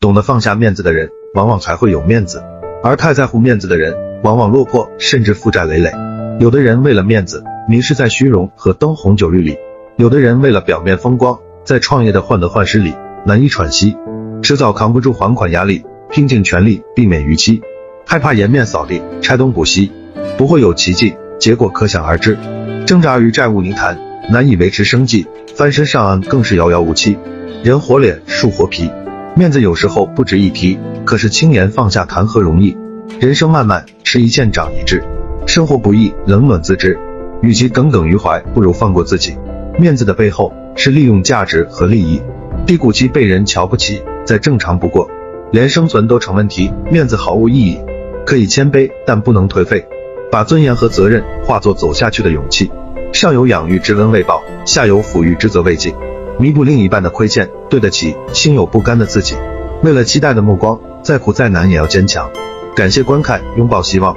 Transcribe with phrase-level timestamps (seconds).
[0.00, 2.38] 懂得放下面子的人，往往还会有面子；
[2.82, 5.92] 而太在乎面子的人，往往落魄，甚至负债累累。
[6.38, 9.56] 有的人为了面子，迷失在虚荣和灯红酒绿里；
[9.98, 12.94] 有的人为了表面风光，在创业的患得患失里
[13.26, 13.94] 难以喘息，
[14.40, 17.60] 迟早扛不住还款压力，拼尽全力避免逾期，
[18.06, 19.92] 害怕颜面扫地，拆东补西，
[20.38, 22.38] 不会有奇迹，结果可想而知。
[22.86, 27.18] 挣扎于债务泥潭，难以维持生计，翻身上岸更是遥遥无期。
[27.62, 28.90] 人活脸，树活皮，
[29.36, 32.76] 面子有时候不值一提，可是轻言放下谈何容易？
[33.20, 35.02] 人生漫漫，吃一堑长一智，
[35.46, 36.98] 生活不易，冷暖自知。
[37.40, 39.36] 与其耿耿于怀，不如放过自己。
[39.78, 42.20] 面子的背后是利用价值和利益，
[42.66, 45.08] 低谷期被人瞧不起，再正常不过。
[45.52, 47.80] 连生存都成问题，面子毫无意义。
[48.26, 49.86] 可以谦卑，但不能颓废。
[50.30, 52.70] 把尊严和责任化作走下去的勇气。
[53.12, 55.94] 上有养育之恩未报，下有抚育之责未尽。
[56.40, 59.36] 弥补另一半的亏欠，对得起心有不甘的自己。
[59.82, 62.30] 为了期待的目光，再苦再难也要坚强。
[62.74, 64.16] 感谢观看，拥抱希望。